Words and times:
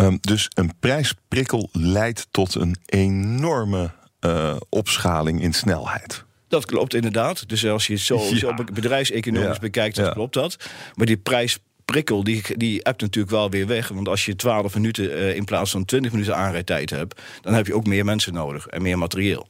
Ehm, 0.00 0.16
dus 0.20 0.48
een 0.54 0.72
prijsprikkel 0.80 1.68
leidt 1.72 2.26
tot 2.30 2.54
een 2.54 2.76
enorme 2.86 3.90
uh, 4.20 4.56
opschaling 4.68 5.42
in 5.42 5.52
snelheid. 5.52 6.24
Dat 6.48 6.64
klopt 6.66 6.94
inderdaad. 6.94 7.48
Dus 7.48 7.66
als 7.66 7.86
je 7.86 7.92
het 7.92 8.02
zo, 8.02 8.18
Ja. 8.30 8.36
zo 8.36 8.54
be- 8.54 8.64
bedrijfseconomisch 8.72 9.54
Ja. 9.54 9.60
bekijkt, 9.60 9.96
dan 9.96 10.04
Ja. 10.04 10.10
klopt 10.12 10.34
dat. 10.34 10.56
Maar 10.94 11.06
die 11.06 11.16
prijsprikkel, 11.16 12.24
die, 12.24 12.42
die 12.56 12.84
appt 12.86 13.00
natuurlijk 13.00 13.32
wel 13.34 13.50
weer 13.50 13.66
weg. 13.66 13.88
Want 13.88 14.08
als 14.08 14.24
je 14.24 14.36
12 14.36 14.74
minuten 14.74 15.16
eh, 15.16 15.36
in 15.36 15.44
plaats 15.44 15.70
van 15.70 15.84
20 15.84 16.12
minuten 16.12 16.36
aanrijdtijd 16.36 16.90
hebt... 16.90 17.20
dan 17.40 17.54
heb 17.54 17.66
je 17.66 17.74
ook 17.74 17.86
meer 17.86 18.04
mensen 18.04 18.32
nodig 18.32 18.66
en 18.66 18.82
meer 18.82 18.98
materieel. 18.98 19.48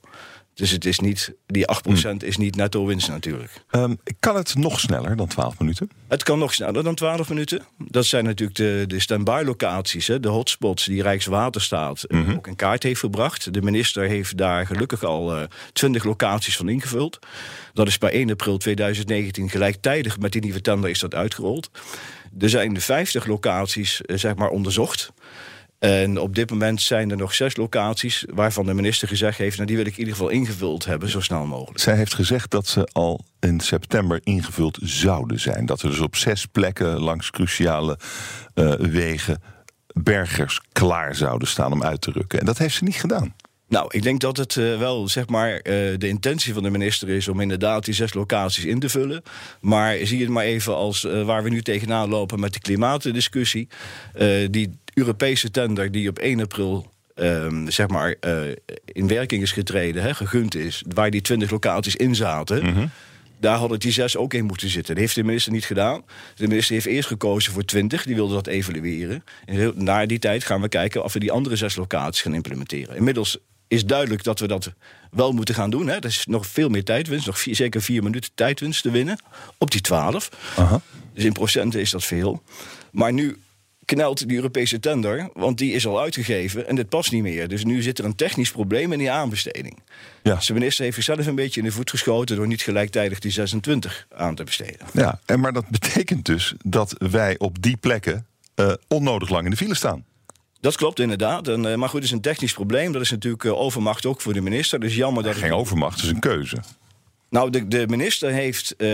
Dus 0.61 0.71
het 0.71 0.85
is 0.85 0.99
niet, 0.99 1.35
die 1.47 1.65
8% 2.13 2.17
is 2.17 2.37
niet 2.37 2.57
netto 2.57 2.87
winst 2.87 3.09
natuurlijk. 3.09 3.51
Ehm, 3.71 3.95
kan 4.19 4.37
het 4.37 4.55
nog 4.55 4.81
sneller 4.81 5.17
dan 5.17 5.27
12 5.27 5.59
minuten? 5.59 5.91
Het 6.09 6.23
kan 6.23 6.39
nog 6.39 6.55
sneller 6.55 6.83
dan 6.83 6.95
12 6.95 7.29
minuten. 7.29 7.63
Dat 7.79 8.05
zijn 8.05 8.25
natuurlijk 8.25 8.59
de, 8.59 8.85
de 8.87 9.01
stand-by 9.01 9.43
locaties, 9.45 10.07
hè, 10.07 10.21
de 10.21 10.29
hotspots 10.29 10.85
die 10.85 11.03
Rijkswaterstaat 11.03 12.03
eh, 12.03 12.35
ook 12.37 12.47
in 12.47 12.57
kaart 12.57 12.83
heeft 12.83 13.01
gebracht. 13.01 13.55
De 13.55 13.63
minister 13.63 14.09
heeft 14.09 14.37
daar 14.37 14.67
gelukkig 14.67 15.05
al 15.05 15.37
eh 15.37 15.43
20 15.73 16.05
locaties 16.05 16.57
van 16.57 16.69
ingevuld. 16.69 17.19
Dat 17.73 17.87
is 17.87 17.99
bij 17.99 18.11
1 18.11 18.31
april 18.31 18.59
2019 18.59 19.51
gelijktijdig 19.51 20.19
met 20.19 20.33
die 20.33 20.43
nieuwe 20.43 20.61
tender 20.61 20.91
is 20.91 20.99
dat 20.99 21.15
uitgerold. 21.15 21.71
Er 22.39 22.49
zijn 22.49 22.75
de 22.75 22.81
50 22.81 23.27
locaties 23.27 24.03
eh, 24.03 24.17
zeg 24.17 24.35
maar 24.35 24.49
onderzocht. 24.49 25.13
En 25.81 26.19
op 26.19 26.35
dit 26.35 26.51
moment 26.51 26.83
zijn 26.83 27.11
er 27.11 27.17
nog 27.17 27.35
zes 27.35 27.57
locaties 27.57 28.25
waarvan 28.35 28.67
de 28.67 28.75
minister 28.75 29.09
gezegd 29.09 29.39
heeft... 29.39 29.57
nou 29.57 29.67
die 29.69 29.77
wil 29.77 29.87
ik 29.87 29.93
in 29.93 29.99
ieder 29.99 30.15
geval 30.15 30.29
ingevuld 30.29 30.85
hebben, 30.85 31.09
zo 31.09 31.21
snel 31.21 31.47
mogelijk. 31.47 31.79
Zij 31.79 31.97
heeft 31.97 32.15
gezegd 32.15 32.51
dat 32.51 32.67
ze 32.67 32.89
al 32.93 33.25
in 33.39 33.61
september 33.61 34.21
ingevuld 34.23 34.79
zouden 34.83 35.41
zijn. 35.41 35.67
Dat 35.67 35.83
er 35.83 35.89
dus 35.89 36.01
op 36.01 36.17
zes 36.17 36.47
plekken 36.47 36.99
langs 36.99 37.31
cruciale 37.31 37.99
eh, 38.55 38.73
wegen 38.73 39.43
bergers 39.93 40.61
klaar 40.73 41.15
zouden 41.15 41.49
staan 41.49 41.73
om 41.73 41.83
uit 41.83 42.01
te 42.01 42.11
rukken. 42.11 42.39
En 42.39 42.47
dat 42.47 42.59
heeft 42.59 42.75
ze 42.75 42.85
niet 42.85 43.01
gedaan. 43.01 43.35
Nou, 43.71 43.87
ik 43.89 44.03
denk 44.03 44.21
dat 44.21 44.37
het 44.37 44.57
eh, 44.57 44.79
wel 44.79 45.09
zeg 45.09 45.29
maar 45.29 45.53
eh, 45.53 45.63
de 45.99 46.09
intentie 46.09 46.55
van 46.55 46.63
de 46.63 46.71
minister 46.71 47.09
is 47.09 47.29
om 47.29 47.41
inderdaad 47.41 47.85
die 47.85 47.95
zes 47.95 48.15
locaties 48.15 48.65
in 48.65 48.79
te 48.79 48.89
vullen. 48.89 49.23
Maar 49.61 49.97
zie 50.03 50.21
het 50.21 50.29
maar 50.29 50.45
even 50.45 50.75
als 50.75 51.05
eh, 51.05 51.23
waar 51.23 51.43
we 51.43 51.51
nu 51.51 51.63
tegenaan 51.63 52.09
lopen 52.09 52.41
met 52.41 52.53
de 52.53 52.61
klimaatdiscussie. 52.61 53.69
Die 54.51 54.79
Europese 54.95 55.51
tender 55.51 55.93
die 55.93 56.09
op 56.09 56.19
1 56.19 56.41
april. 56.41 56.93
ehm, 57.15 57.69
zeg 57.69 57.89
maar 57.89 58.15
in 58.85 59.09
werking 59.09 59.43
is 59.43 59.53
getreden, 59.53 60.03
hè, 60.03 60.15
gegund 60.15 60.55
is, 60.55 60.83
waar 60.95 61.11
die 61.11 61.21
20 61.21 61.51
locaties 61.51 61.97
in 61.97 62.15
zaten. 62.15 62.91
Daar 63.41 63.57
hadden 63.57 63.81
die 63.81 63.93
zes 63.93 64.17
ook 64.17 64.35
in 64.35 64.45
moeten 64.45 64.69
zitten. 64.69 64.95
Dat 64.95 65.03
heeft 65.03 65.15
de 65.15 65.25
minister 65.25 65.53
niet 65.53 65.65
gedaan. 65.65 66.03
De 66.35 66.49
minister 66.49 66.75
heeft 66.75 66.87
eerst 66.87 67.09
gekozen 67.09 67.53
voor 67.53 67.65
20, 67.65 68.05
die 68.05 68.15
wilde 68.15 68.35
dat 68.35 68.47
evalueren. 68.47 69.25
En 69.47 69.73
na 69.75 70.07
die 70.07 70.19
tijd 70.19 70.45
gaan 70.45 70.61
we 70.61 70.69
kijken 70.69 71.05
of 71.05 71.13
we 71.13 71.19
die 71.19 71.33
andere 71.33 71.57
zes 71.57 71.77
locaties 71.77 72.23
gaan 72.23 72.35
implementeren. 72.35 72.97
Inmiddels 72.97 73.39
is 73.71 73.85
duidelijk 73.85 74.23
dat 74.23 74.39
we 74.39 74.47
dat 74.47 74.73
wel 75.11 75.33
moeten 75.33 75.55
gaan 75.55 75.71
doen. 75.71 75.87
Hè. 75.87 75.95
Er 75.95 76.05
is 76.05 76.27
nog 76.27 76.47
veel 76.47 76.69
meer 76.69 76.85
tijdwinst, 76.85 77.27
nog 77.27 77.39
vier, 77.39 77.55
zeker 77.55 77.83
vier 77.83 78.03
minuten 78.03 78.31
tijdwinst 78.35 78.83
te 78.83 78.91
winnen 78.91 79.19
op 79.59 79.71
die 79.71 79.81
12. 79.81 80.31
Aha. 80.57 80.81
Dus 81.15 81.25
in 81.25 81.33
procenten 81.33 81.81
is 81.81 81.91
dat 81.91 82.05
veel. 82.05 82.43
Maar 82.93 83.13
nu 83.13 83.37
knelt 83.85 84.29
de 84.29 84.35
Europese 84.35 84.81
tender, 84.81 85.31
want 85.35 85.59
die 85.59 85.73
is 85.73 85.87
al 85.87 86.01
uitgegeven 86.01 86.69
en 86.69 86.75
dit 86.75 86.89
past 86.89 87.13
niet 87.13 87.23
meer. 87.23 87.49
Dus 87.49 87.65
nu 87.65 87.83
zit 87.83 87.99
er 87.99 88.05
een 88.05 88.15
technisch 88.15 88.51
probleem 88.51 88.93
in 88.93 88.99
die 88.99 89.11
aanbesteding. 89.11 89.83
Ja. 90.23 90.35
Dus 90.35 90.47
de 90.47 90.53
minister 90.53 90.85
heeft 90.85 90.97
zichzelf 90.97 91.27
een 91.27 91.35
beetje 91.35 91.61
in 91.61 91.67
de 91.67 91.73
voet 91.73 91.91
geschoten 91.91 92.37
door 92.37 92.47
niet 92.47 92.63
gelijktijdig 92.63 93.19
die 93.19 93.31
26 93.31 94.07
aan 94.15 94.35
te 94.35 94.45
besteden. 94.45 94.87
Ja, 94.93 95.21
en 95.27 95.41
maar 95.41 95.53
dat 95.53 95.69
betekent 95.69 96.25
dus 96.25 96.55
dat 96.65 96.95
wij 96.99 97.39
op 97.39 97.63
die 97.63 97.77
plekken 97.77 98.27
eh, 98.55 98.73
onnodig 98.89 99.29
lang 99.29 99.45
in 99.45 99.51
de 99.51 99.57
file 99.57 99.75
staan. 99.75 100.05
Dat 100.61 100.77
klopt 100.77 101.01
inderdaad. 101.01 101.49
En, 101.49 101.67
eh, 101.67 101.75
maar 101.77 101.89
goed, 101.89 101.97
het 101.99 102.05
is 102.09 102.11
een 102.15 102.21
technisch 102.21 102.53
probleem. 102.53 102.93
Dat 102.93 103.03
is 103.03 103.11
natuurlijk 103.11 103.45
eh, 103.45 103.53
overmacht 103.61 104.07
ook 104.07 104.21
voor 104.21 104.33
de 104.33 104.41
minister. 104.41 104.81
Dus 104.81 104.95
jammer 104.95 105.23
dat. 105.23 105.33
het- 105.35 105.43
Geen 105.43 105.53
overmacht, 105.53 105.95
het 105.97 106.05
is 106.05 106.11
een 106.11 106.21
keuze. 106.21 106.57
Nou, 107.31 107.51
de, 107.51 107.69
de 107.69 107.87
minister 107.89 108.31
heeft 108.31 108.71
eh, 108.77 108.87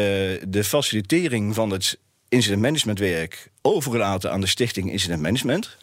de 0.49 0.63
facilitering 0.65 1.55
van 1.55 1.71
het 1.71 1.99
incident 2.29 2.63
managementwerk 2.63 3.51
overgelaten 3.63 4.33
aan 4.33 4.41
de 4.41 4.47
Stichting 4.47 4.91
Incident 4.91 5.23
Management. 5.23 5.77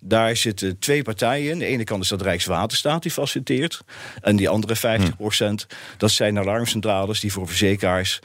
Daar 0.00 0.36
zitten 0.36 0.78
twee 0.78 1.02
partijen 1.02 1.50
in. 1.52 1.58
De 1.58 1.64
ene 1.64 1.84
kant 1.84 2.02
is 2.02 2.08
dat 2.08 2.22
Rijkswaterstaat 2.22 3.02
die 3.02 3.10
faciliteert. 3.12 3.80
En 4.20 4.36
die 4.36 4.48
andere 4.48 4.76
50% 4.76 5.66
dat 5.96 6.10
zijn 6.10 6.38
alarmcentrales 6.38 7.20
die 7.20 7.32
voor 7.32 7.46
verzekeraars 7.48 8.18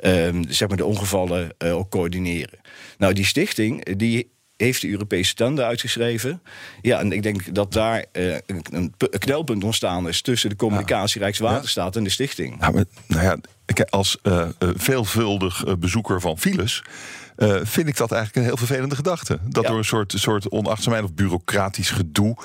ehm, 0.00 0.42
zeg 0.48 0.68
maar 0.68 0.76
de 0.76 0.84
ongevallen 0.84 1.54
ook 1.58 1.90
coördineren. 1.90 2.58
Nou, 2.98 3.12
die 3.12 3.24
stichting 3.26 3.96
die 3.96 4.30
heeft 4.60 4.80
de 4.80 4.88
Europese 4.90 5.34
tender 5.34 5.64
uitgeschreven. 5.64 6.42
Ja, 6.82 6.98
en 6.98 7.12
ik 7.12 7.22
denk 7.22 7.54
dat 7.54 7.72
daar 7.72 8.04
eh, 8.12 8.32
een, 8.32 8.64
een 8.70 8.94
pu- 8.96 9.06
een 9.10 9.18
knelpunt 9.18 9.64
ontstaan 9.64 10.08
is 10.08 10.22
tussen 10.22 10.50
de 10.50 10.56
communicatie 10.56 11.20
Rijkswaterstaat 11.20 11.96
en 11.96 12.04
de 12.04 12.10
stichting. 12.10 12.58
Nou, 12.58 12.72
maar, 12.74 12.84
nou 13.06 13.22
ja, 13.22 13.36
ik- 13.66 13.80
als 13.80 14.18
eh, 14.22 14.40
eh, 14.40 14.48
veelvuldig 14.74 15.78
bezoeker 15.78 16.20
van 16.20 16.38
files. 16.38 16.82
vind 17.62 17.88
ik 17.88 17.96
dat 17.96 18.12
eigenlijk 18.12 18.36
een 18.36 18.42
heel 18.52 18.56
vervelende 18.66 18.94
gedachte. 18.94 19.38
Dat 19.48 19.62
Ja. 19.62 19.68
door 19.68 19.78
een 19.78 19.84
soort, 19.84 20.12
soort 20.16 20.48
onachtzaamheid 20.48 21.04
of 21.04 21.14
bureaucratisch 21.14 21.90
gedoe. 21.90 22.36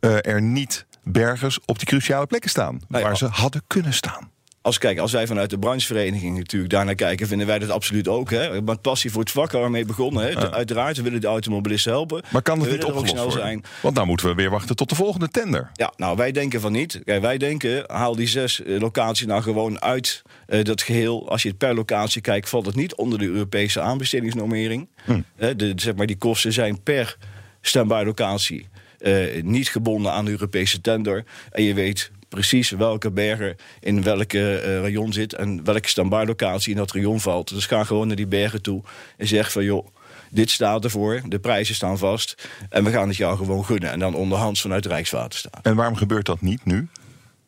er 0.00 0.42
niet 0.42 0.86
bergers 1.04 1.58
op 1.64 1.78
die 1.78 1.86
cruciale 1.86 2.26
plekken 2.26 2.50
staan. 2.50 2.80
Nou 2.88 3.02
ja. 3.02 3.08
waar 3.08 3.16
ze 3.16 3.26
hadden 3.26 3.62
kunnen 3.66 3.92
staan. 3.94 4.30
Als, 4.66 4.78
kijk, 4.78 4.98
als 4.98 5.12
wij 5.12 5.26
vanuit 5.26 5.50
de 5.50 5.58
branchevereniging 5.58 6.36
natuurlijk 6.36 6.72
daarnaar 6.72 6.94
kijken, 6.94 7.26
vinden 7.26 7.46
wij 7.46 7.58
dat 7.58 7.70
absoluut 7.70 8.08
ook. 8.08 8.30
Hè? 8.30 8.62
Met 8.62 8.80
passie 8.80 9.10
voor 9.10 9.20
het 9.20 9.30
vak 9.30 9.52
waarmee 9.52 9.84
begonnen. 9.84 10.22
Hè? 10.22 10.50
Uiteraard, 10.52 10.96
we 10.96 11.02
willen 11.02 11.20
de 11.20 11.26
automobilisten 11.26 11.92
helpen. 11.92 12.22
Maar 12.30 12.42
kan 12.42 12.60
het 12.60 12.70
niet 12.70 12.84
opgelost 12.84 13.10
snel 13.10 13.22
worden? 13.22 13.42
zijn. 13.42 13.64
Want 13.82 13.94
nou 13.94 14.06
moeten 14.06 14.26
we 14.26 14.34
weer 14.34 14.50
wachten 14.50 14.76
tot 14.76 14.88
de 14.88 14.94
volgende 14.94 15.28
tender. 15.28 15.70
Ja, 15.72 15.92
nou, 15.96 16.16
wij 16.16 16.32
denken 16.32 16.60
van 16.60 16.72
niet. 16.72 17.00
Kijk, 17.04 17.20
wij 17.20 17.38
denken, 17.38 17.84
haal 17.86 18.16
die 18.16 18.26
zes 18.26 18.62
eh, 18.62 18.80
locaties 18.80 19.26
nou 19.26 19.42
gewoon 19.42 19.80
uit 19.82 20.22
eh, 20.46 20.64
dat 20.64 20.82
geheel. 20.82 21.28
Als 21.30 21.42
je 21.42 21.48
het 21.48 21.58
per 21.58 21.74
locatie 21.74 22.20
kijkt, 22.20 22.48
valt 22.48 22.66
het 22.66 22.74
niet 22.74 22.94
onder 22.94 23.18
de 23.18 23.26
Europese 23.26 23.80
aanbestedingsnormering. 23.80 24.88
Hm. 25.04 25.20
De, 25.36 25.72
zeg 25.76 25.94
maar, 25.94 26.06
die 26.06 26.18
kosten 26.18 26.52
zijn 26.52 26.82
per 26.82 27.16
standby 27.60 28.02
locatie 28.04 28.68
eh, 28.98 29.42
niet 29.42 29.68
gebonden 29.68 30.12
aan 30.12 30.24
de 30.24 30.30
Europese 30.30 30.80
tender. 30.80 31.24
En 31.50 31.62
je 31.62 31.74
weet 31.74 32.10
precies 32.36 32.70
welke 32.70 33.10
berger 33.10 33.56
in 33.80 34.02
welke 34.02 34.58
eh 34.58 34.80
rayon 34.80 35.12
zit 35.12 35.34
en 35.34 35.64
welke 35.64 35.88
standby 35.88 36.24
locatie 36.26 36.70
in 36.70 36.76
dat 36.76 36.92
rayon 36.92 37.20
valt. 37.20 37.48
Dus 37.48 37.66
ga 37.66 37.84
gewoon 37.84 38.06
naar 38.06 38.16
die 38.16 38.26
bergen 38.26 38.62
toe 38.62 38.82
en 39.16 39.26
zeg 39.26 39.52
van 39.52 39.64
joh. 39.64 39.86
Dit 40.30 40.50
staat 40.50 40.84
ervoor, 40.84 41.22
de 41.28 41.38
prijzen 41.38 41.74
staan 41.74 41.98
vast 41.98 42.48
en 42.70 42.84
we 42.84 42.90
gaan 42.90 43.08
het 43.08 43.16
jou 43.16 43.36
gewoon 43.36 43.64
gunnen. 43.64 43.90
En 43.90 43.98
dan 43.98 44.14
onderhands 44.14 44.60
vanuit 44.60 44.86
Rijkswaterstaat. 44.86 45.60
En 45.62 45.74
waarom 45.74 45.96
gebeurt 45.96 46.26
dat 46.26 46.40
niet 46.40 46.64
nu? 46.64 46.88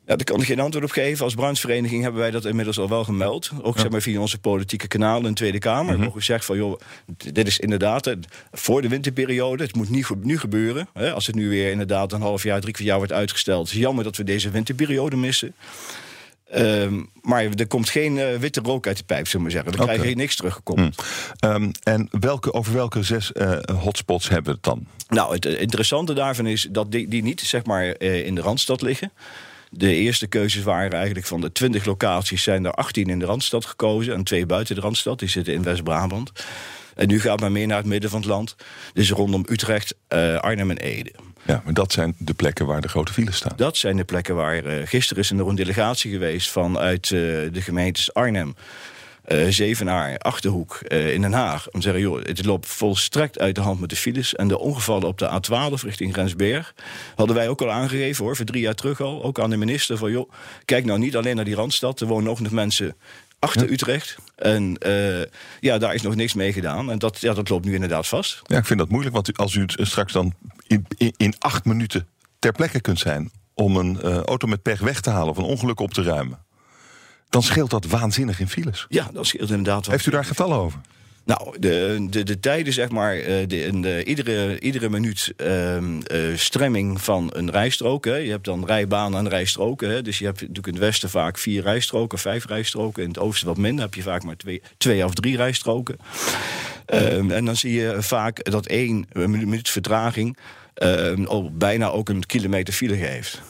Ja, 0.08 0.16
daar 0.16 0.24
kan 0.24 0.40
ik 0.40 0.46
geen 0.46 0.60
antwoord 0.60 0.84
op 0.84 0.90
geven. 0.90 1.24
Als 1.24 1.34
branchevereniging 1.34 2.02
hebben 2.02 2.20
wij 2.20 2.30
dat 2.30 2.44
inmiddels 2.44 2.78
al 2.78 2.88
wel 2.88 3.04
gemeld. 3.04 3.50
Ook 3.62 3.78
zeg 3.78 3.90
maar, 3.90 4.00
via 4.00 4.20
onze 4.20 4.38
politieke 4.38 4.88
kanalen 4.88 5.22
in 5.22 5.28
de 5.28 5.34
Tweede 5.34 5.58
Kamer. 5.58 5.84
We 5.84 5.90
hebben 5.90 6.08
ook 6.08 6.14
gezegd 6.14 6.44
van, 6.44 6.56
joh, 6.56 6.80
dit 7.32 7.46
is 7.46 7.58
inderdaad 7.58 8.06
eh, 8.06 8.14
voor 8.52 8.82
de 8.82 8.88
winterperiode. 8.88 9.62
Het 9.62 9.76
moet 9.76 9.90
niet 9.90 10.08
nu 10.22 10.38
gebeuren. 10.38 10.88
Hè. 10.92 11.12
Als 11.12 11.26
het 11.26 11.34
nu 11.34 11.48
weer 11.48 11.70
inderdaad 11.70 12.12
een 12.12 12.20
half 12.20 12.42
jaar, 12.42 12.60
drie 12.60 12.72
kwart 12.72 12.88
jaar 12.88 12.96
wordt 12.96 13.12
uitgesteld. 13.12 13.66
Het 13.66 13.76
is 13.76 13.82
jammer 13.82 14.04
dat 14.04 14.16
we 14.16 14.24
deze 14.24 14.50
winterperiode 14.50 15.16
missen. 15.16 15.54
Ehm, 16.50 17.02
maar 17.22 17.44
er 17.44 17.66
komt 17.66 17.88
geen 17.88 18.18
eh, 18.18 18.36
witte 18.36 18.60
rook 18.60 18.86
uit 18.86 18.96
de 18.96 19.04
pijp, 19.04 19.26
zullen 19.26 19.46
we 19.46 19.52
maar 19.52 19.64
zeggen. 19.64 19.78
We 19.78 19.84
krijgen 19.84 20.06
hier 20.06 20.16
niks 20.16 20.36
teruggekoppeld. 20.36 21.04
Ehm, 21.38 21.70
en 21.82 22.08
welke, 22.10 22.52
over 22.52 22.72
welke 22.72 23.02
zes 23.02 23.32
eh, 23.32 23.58
hotspots 23.80 24.28
hebben 24.28 24.44
we 24.44 24.50
het 24.50 24.62
dan? 24.62 24.86
Nou, 25.08 25.34
het 25.34 25.44
interessante 25.44 26.12
daarvan 26.12 26.46
is 26.46 26.68
dat 26.70 26.92
die, 26.92 27.08
die 27.08 27.22
niet 27.22 27.40
zeg 27.40 27.64
maar, 27.64 28.00
in 28.00 28.34
de 28.34 28.40
Randstad 28.40 28.82
liggen. 28.82 29.12
De 29.70 29.94
eerste 29.94 30.26
keuzes 30.26 30.62
waren 30.62 30.92
eigenlijk 30.92 31.26
van 31.26 31.40
de 31.40 31.52
20 31.52 31.84
locaties... 31.84 32.42
zijn 32.42 32.64
er 32.64 32.72
18 32.72 33.08
in 33.08 33.18
de 33.18 33.24
Randstad 33.24 33.64
gekozen 33.64 34.14
en 34.14 34.24
twee 34.24 34.46
buiten 34.46 34.74
de 34.74 34.80
Randstad. 34.80 35.18
Die 35.18 35.28
zitten 35.28 35.54
in 35.54 35.62
West-Brabant. 35.62 36.32
En 36.94 37.08
nu 37.08 37.20
gaat 37.20 37.40
men 37.40 37.52
meer 37.52 37.66
naar 37.66 37.76
het 37.76 37.86
midden 37.86 38.10
van 38.10 38.20
het 38.20 38.28
land. 38.28 38.56
Dus 38.92 39.10
rondom 39.10 39.44
Utrecht, 39.48 39.94
eh, 40.08 40.36
Arnhem 40.36 40.70
en 40.70 40.78
Ede. 40.78 41.12
Ja, 41.42 41.62
maar 41.64 41.74
dat 41.74 41.92
zijn 41.92 42.14
de 42.18 42.34
plekken 42.34 42.66
waar 42.66 42.80
de 42.80 42.88
grote 42.88 43.12
files 43.12 43.36
staan. 43.36 43.52
Dat 43.56 43.76
zijn 43.76 43.96
de 43.96 44.04
plekken 44.04 44.34
waar... 44.34 44.64
eh, 44.64 44.86
gisteren 44.86 45.22
is 45.22 45.30
er 45.30 45.36
nog 45.36 45.48
een 45.48 45.54
delegatie 45.54 46.10
geweest 46.10 46.50
vanuit 46.50 47.04
eh, 47.04 47.10
de 47.10 47.60
gemeentes 47.60 48.14
Arnhem... 48.14 48.54
eh, 49.28 49.46
Zevenaar, 49.48 50.18
Achterhoek 50.18 50.74
eh, 50.74 51.14
in 51.14 51.20
Den 51.20 51.32
Haag. 51.32 51.66
Om 51.70 51.80
te 51.80 51.80
zeggen, 51.80 52.02
joh, 52.02 52.22
het 52.22 52.44
loopt 52.44 52.66
volstrekt 52.66 53.38
uit 53.38 53.54
de 53.54 53.60
hand 53.60 53.80
met 53.80 53.90
de 53.90 53.96
files. 53.96 54.34
En 54.34 54.48
de 54.48 54.58
ongevallen 54.58 55.08
op 55.08 55.18
de 55.18 55.28
A12 55.28 55.82
richting 55.82 56.12
Grensberg... 56.12 56.74
hadden 57.14 57.36
wij 57.36 57.48
ook 57.48 57.62
al 57.62 57.70
aangegeven, 57.70 58.24
hoor, 58.24 58.36
voor 58.36 58.44
drie 58.44 58.62
jaar 58.62 58.74
terug 58.74 59.00
al. 59.00 59.22
Ook 59.22 59.40
aan 59.40 59.50
de 59.50 59.56
minister 59.56 59.96
van, 59.96 60.10
joh, 60.10 60.30
kijk 60.64 60.84
nou 60.84 60.98
niet 60.98 61.16
alleen 61.16 61.36
naar 61.36 61.44
die 61.44 61.54
Randstad. 61.54 62.00
Er 62.00 62.06
wonen 62.06 62.30
ook 62.30 62.40
nog 62.40 62.52
mensen 62.52 62.96
achter 63.38 63.70
Utrecht. 63.70 64.16
En 64.36 64.76
eh, 64.78 65.22
ja, 65.60 65.78
daar 65.78 65.94
is 65.94 66.02
nog 66.02 66.14
niks 66.14 66.34
mee 66.34 66.52
gedaan. 66.52 66.90
En 66.90 66.98
dat, 66.98 67.20
ja, 67.20 67.34
dat 67.34 67.48
loopt 67.48 67.64
nu 67.64 67.74
inderdaad 67.74 68.06
vast. 68.06 68.42
Ja, 68.46 68.58
ik 68.58 68.66
vind 68.66 68.78
dat 68.78 68.88
moeilijk, 68.88 69.14
want 69.14 69.38
als 69.38 69.54
u 69.54 69.60
het 69.60 69.76
straks 69.80 70.12
dan 70.12 70.34
in, 70.66 70.86
in, 70.96 71.14
in 71.16 71.34
acht 71.38 71.64
minuten 71.64 72.06
ter 72.38 72.52
plekke 72.52 72.80
kunt 72.80 72.98
zijn 72.98 73.30
om 73.54 73.76
een 73.76 74.00
auto 74.02 74.46
met 74.46 74.62
pech 74.62 74.80
weg 74.80 75.00
te 75.00 75.10
halen 75.10 75.30
of 75.30 75.36
een 75.36 75.44
ongeluk 75.44 75.80
op 75.80 75.92
te 75.92 76.02
ruimen, 76.02 76.38
dan 77.28 77.42
scheelt 77.42 77.70
dat 77.70 77.86
waanzinnig 77.86 78.40
in 78.40 78.48
files. 78.48 78.86
Ja, 78.88 79.10
dat 79.12 79.26
scheelt 79.26 79.50
inderdaad 79.50 79.86
wel. 79.86 79.94
Heeft 79.94 80.06
u 80.06 80.10
daar 80.10 80.24
getallen 80.24 80.56
over? 80.56 80.80
Nou, 81.28 81.58
de, 81.58 82.06
de, 82.10 82.22
de 82.22 82.40
tijden, 82.40 82.72
zeg 82.72 82.88
maar, 82.90 83.16
eh, 83.16 83.48
de, 83.48 83.80
de, 83.80 84.04
iedere, 84.04 84.60
iedere 84.60 84.88
minuut 84.88 85.32
ehm, 85.36 86.00
eh, 86.00 86.20
stremming 86.34 87.00
van 87.00 87.30
een 87.32 87.50
rijstrook. 87.50 88.04
Hè. 88.04 88.16
Je 88.16 88.30
hebt 88.30 88.44
dan 88.44 88.66
rijbanen 88.66 89.18
en 89.18 89.28
rijstroken. 89.28 89.90
Hè. 89.90 90.02
Dus 90.02 90.18
je 90.18 90.24
hebt 90.24 90.40
natuurlijk 90.40 90.66
in 90.66 90.72
het 90.72 90.82
westen 90.82 91.10
vaak 91.10 91.38
vier 91.38 91.62
rijstroken, 91.62 92.18
vijf 92.18 92.46
rijstroken. 92.46 93.02
In 93.02 93.08
het 93.08 93.18
oosten 93.18 93.46
wat 93.46 93.56
minder, 93.56 93.84
heb 93.84 93.94
je 93.94 94.02
vaak 94.02 94.22
maar 94.22 94.36
twee, 94.36 94.62
twee 94.76 95.04
of 95.04 95.14
drie 95.14 95.36
rijstroken. 95.36 95.96
Ehm, 96.86 97.30
en 97.30 97.44
dan 97.44 97.56
zie 97.56 97.72
je 97.72 97.96
vaak 97.98 98.50
dat 98.50 98.66
één 98.66 99.06
minuut 99.12 99.70
vertraging 99.70 100.36
ehm, 100.74 101.24
al 101.24 101.50
bijna 101.52 101.88
ook 101.88 102.08
een 102.08 102.26
kilometer 102.26 102.74
file 102.74 102.96
geeft. 102.96 103.40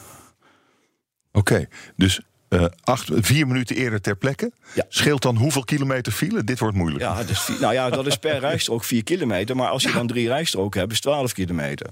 Oké, 1.33 1.69
dus 1.97 2.21
uh, 2.49 2.65
acht, 2.85 3.11
vier 3.13 3.47
minuten 3.47 3.77
eerder 3.77 4.01
ter 4.01 4.17
plekke. 4.17 4.53
Ja. 4.75 4.85
Scheelt 4.89 5.23
dan 5.23 5.37
hoeveel 5.37 5.65
kilometer 5.65 6.13
file? 6.13 6.45
Dit 6.45 6.59
wordt 6.59 6.77
moeilijk. 6.77 7.03
Ja, 7.03 7.25
dus, 7.25 7.49
nou 7.61 7.73
ja, 7.73 7.91
dat 7.91 8.07
is 8.07 8.17
per 8.17 8.39
rijstrook 8.49 8.85
4 8.85 9.03
kilometer. 9.03 9.57
Maar 9.57 9.69
als 9.69 9.83
je 9.83 9.93
dan 9.93 10.07
drie 10.07 10.29
rijstroken 10.29 10.81
hebt, 10.81 10.93
is 10.93 11.01
12 11.01 11.33
kilometer. 11.33 11.87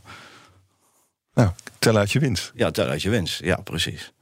Nou, 1.34 1.50
tel 1.78 1.96
uit 1.96 2.12
je 2.12 2.18
winst. 2.18 2.52
Ja, 2.54 2.70
tel 2.70 2.86
uit 2.86 3.02
je 3.02 3.10
winst. 3.10 3.40
Ja, 3.44 3.56
precies. 3.56 4.12